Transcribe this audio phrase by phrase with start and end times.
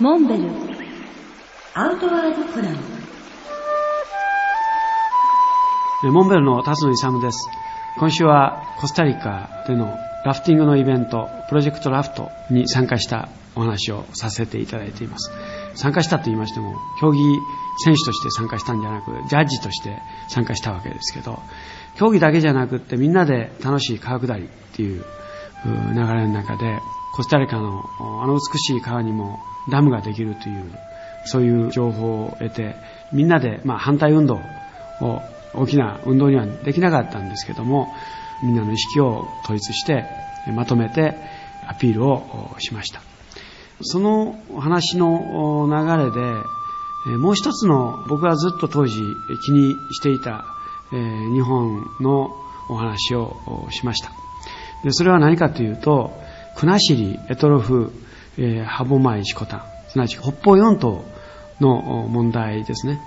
[0.00, 0.50] モンベル
[1.74, 2.74] アウトワードプラン
[6.12, 7.48] モンベルの辰野勇です。
[8.00, 15.30] 今週はコスタリカでのラフティングのイベント、プロジェクトラフトに参加したお話をさせていただいています。
[15.76, 17.20] 参加したと言いましても、競技
[17.84, 21.38] 選手として参加したんじゃなく、ジャッジとして参加したわけですけど、
[21.94, 25.04] 競技だけじゃなくってみんなで楽しい川下りっていう
[25.64, 26.80] 流れの中で、
[27.14, 27.84] コスタリカの
[28.22, 29.38] あの美しい川にも
[29.70, 30.64] ダムができるという、
[31.26, 32.74] そういう情報を得て、
[33.12, 34.40] みんなで、まあ、反対運動
[35.00, 35.22] を
[35.54, 37.92] 大きな運動にはできなかったんですけども、
[38.42, 40.04] みんなの意識を統一して、
[40.54, 41.14] まとめて
[41.66, 43.00] アピールをしました。
[43.80, 49.00] その話の流れで、もう一つの僕はずっと当時
[49.44, 50.44] 気にしていた
[50.90, 52.30] 日本の
[52.68, 53.36] お話を
[53.70, 54.23] しました。
[54.84, 56.12] でそれは何かというと、
[56.56, 57.92] 国後、エトロフ、
[58.66, 61.04] 歯舞、石タン、すなわち北方四島
[61.60, 63.00] の問題ですね。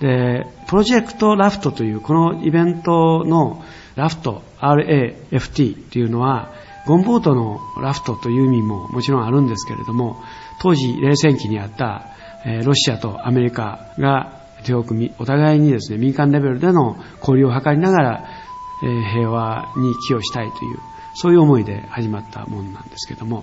[0.00, 3.64] で、プロジェクトラフトというこのイベントの
[3.96, 6.52] ラフト、RAFT というのは、
[6.86, 10.22] ゴンボートのラフトという意味ももちろんあるんですけれども、
[10.60, 12.06] 当時冷戦期にあった
[12.44, 18.24] えロシアとアメリカが手を組み、お互いにですね、民間レベルでの交流を図りながら、
[18.82, 20.78] え平和に寄与したいという、
[21.20, 23.42] そういう思いで始まったものなんですけども、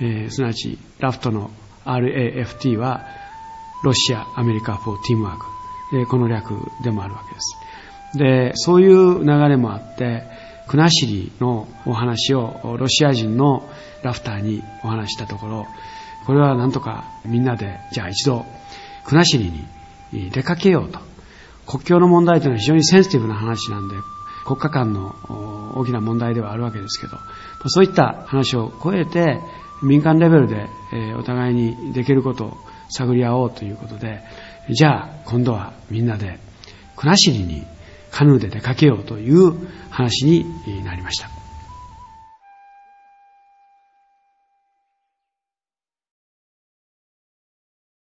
[0.00, 1.52] えー、すなわちラフトの
[1.84, 3.06] RAFT は、
[3.84, 5.38] ロシア、アメリカ for Teamwork、
[5.94, 6.50] えー、この略
[6.82, 8.18] でもあるわけです。
[8.18, 10.24] で、そういう流れもあって、
[10.66, 13.68] 国後のお話をロシア人の
[14.02, 15.66] ラフターにお話したところ、
[16.26, 18.44] これはなんとかみんなで、じゃあ一度、
[19.04, 20.98] 国後に出かけようと。
[21.66, 23.94] 国境の問題というのは非常にセンシティブな話なんで、
[24.44, 25.14] 国家間の
[25.74, 27.18] 大きな問題ではあるわけですけど、
[27.66, 29.40] そういった話を超えて、
[29.82, 30.68] 民間レベルで
[31.18, 32.56] お互いにできることを
[32.88, 34.22] 探り合おうということで、
[34.70, 36.38] じゃあ今度はみんなで
[36.96, 37.66] 国後に
[38.10, 41.41] カヌーで出かけようという話になりました。